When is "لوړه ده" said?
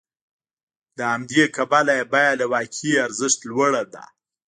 3.49-4.03